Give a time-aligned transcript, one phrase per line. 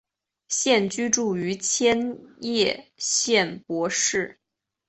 [0.47, 4.39] 现居住于千叶县柏市。